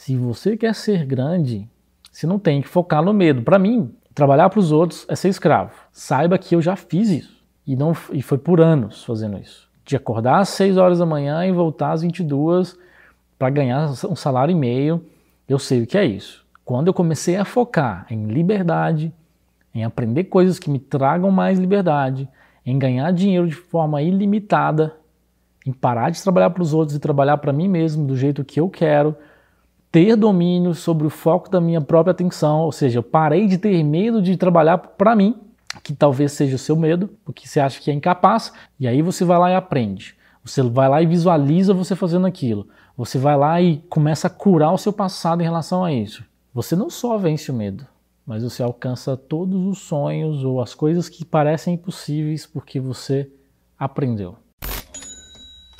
Se 0.00 0.16
você 0.16 0.56
quer 0.56 0.74
ser 0.74 1.04
grande, 1.04 1.68
você 2.10 2.26
não 2.26 2.38
tem 2.38 2.62
que 2.62 2.68
focar 2.68 3.02
no 3.02 3.12
medo. 3.12 3.42
Para 3.42 3.58
mim, 3.58 3.94
trabalhar 4.14 4.48
para 4.48 4.58
os 4.58 4.72
outros 4.72 5.04
é 5.10 5.14
ser 5.14 5.28
escravo. 5.28 5.74
Saiba 5.92 6.38
que 6.38 6.56
eu 6.56 6.62
já 6.62 6.74
fiz 6.74 7.10
isso. 7.10 7.44
E, 7.66 7.76
não, 7.76 7.92
e 8.10 8.22
foi 8.22 8.38
por 8.38 8.62
anos 8.62 9.04
fazendo 9.04 9.36
isso. 9.36 9.68
De 9.84 9.96
acordar 9.96 10.38
às 10.38 10.48
6 10.48 10.78
horas 10.78 11.00
da 11.00 11.04
manhã 11.04 11.44
e 11.44 11.52
voltar 11.52 11.92
às 11.92 12.00
22 12.00 12.78
para 13.38 13.50
ganhar 13.50 13.90
um 14.08 14.16
salário 14.16 14.52
e 14.52 14.54
meio. 14.54 15.04
Eu 15.46 15.58
sei 15.58 15.82
o 15.82 15.86
que 15.86 15.98
é 15.98 16.06
isso. 16.06 16.46
Quando 16.64 16.86
eu 16.86 16.94
comecei 16.94 17.36
a 17.36 17.44
focar 17.44 18.06
em 18.08 18.24
liberdade, 18.24 19.12
em 19.74 19.84
aprender 19.84 20.24
coisas 20.24 20.58
que 20.58 20.70
me 20.70 20.78
tragam 20.78 21.30
mais 21.30 21.58
liberdade, 21.58 22.26
em 22.64 22.78
ganhar 22.78 23.12
dinheiro 23.12 23.46
de 23.46 23.54
forma 23.54 24.00
ilimitada, 24.00 24.96
em 25.66 25.74
parar 25.74 26.08
de 26.08 26.22
trabalhar 26.22 26.48
para 26.48 26.62
os 26.62 26.72
outros 26.72 26.96
e 26.96 26.98
trabalhar 26.98 27.36
para 27.36 27.52
mim 27.52 27.68
mesmo 27.68 28.06
do 28.06 28.16
jeito 28.16 28.42
que 28.42 28.58
eu 28.58 28.70
quero, 28.70 29.14
ter 29.90 30.16
domínio 30.16 30.74
sobre 30.74 31.06
o 31.06 31.10
foco 31.10 31.50
da 31.50 31.60
minha 31.60 31.80
própria 31.80 32.12
atenção, 32.12 32.60
ou 32.60 32.72
seja, 32.72 32.98
eu 32.98 33.02
parei 33.02 33.46
de 33.46 33.58
ter 33.58 33.82
medo 33.82 34.22
de 34.22 34.36
trabalhar 34.36 34.78
para 34.78 35.16
mim, 35.16 35.36
que 35.82 35.92
talvez 35.92 36.32
seja 36.32 36.56
o 36.56 36.58
seu 36.58 36.76
medo, 36.76 37.08
porque 37.24 37.46
você 37.46 37.60
acha 37.60 37.80
que 37.80 37.90
é 37.90 37.94
incapaz, 37.94 38.52
e 38.78 38.86
aí 38.86 39.02
você 39.02 39.24
vai 39.24 39.38
lá 39.38 39.50
e 39.50 39.54
aprende. 39.54 40.16
Você 40.44 40.62
vai 40.62 40.88
lá 40.88 41.02
e 41.02 41.06
visualiza 41.06 41.74
você 41.74 41.94
fazendo 41.94 42.26
aquilo. 42.26 42.68
Você 42.96 43.18
vai 43.18 43.36
lá 43.36 43.60
e 43.60 43.78
começa 43.88 44.26
a 44.26 44.30
curar 44.30 44.72
o 44.72 44.78
seu 44.78 44.92
passado 44.92 45.40
em 45.40 45.44
relação 45.44 45.84
a 45.84 45.92
isso. 45.92 46.24
Você 46.52 46.74
não 46.74 46.88
só 46.88 47.18
vence 47.18 47.50
o 47.50 47.54
medo, 47.54 47.86
mas 48.26 48.42
você 48.42 48.62
alcança 48.62 49.16
todos 49.16 49.66
os 49.66 49.78
sonhos 49.78 50.44
ou 50.44 50.60
as 50.60 50.74
coisas 50.74 51.08
que 51.08 51.24
parecem 51.24 51.74
impossíveis 51.74 52.46
porque 52.46 52.80
você 52.80 53.30
aprendeu. 53.78 54.36